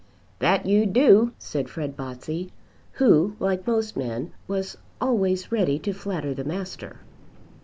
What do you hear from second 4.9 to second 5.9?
always ready